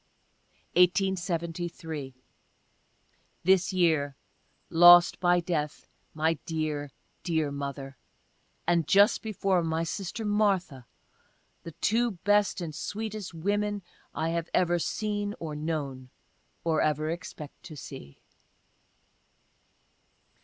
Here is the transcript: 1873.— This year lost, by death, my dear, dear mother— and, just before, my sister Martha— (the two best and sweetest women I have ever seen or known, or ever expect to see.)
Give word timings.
1873.— 0.73 2.15
This 3.43 3.71
year 3.71 4.15
lost, 4.71 5.19
by 5.19 5.39
death, 5.39 5.85
my 6.15 6.39
dear, 6.47 6.89
dear 7.21 7.51
mother— 7.51 7.99
and, 8.67 8.87
just 8.87 9.21
before, 9.21 9.61
my 9.63 9.83
sister 9.83 10.25
Martha— 10.25 10.87
(the 11.63 11.73
two 11.73 12.13
best 12.25 12.61
and 12.61 12.73
sweetest 12.73 13.35
women 13.35 13.83
I 14.11 14.29
have 14.29 14.49
ever 14.55 14.79
seen 14.79 15.35
or 15.39 15.55
known, 15.55 16.09
or 16.63 16.81
ever 16.81 17.11
expect 17.11 17.61
to 17.65 17.75
see.) 17.75 18.23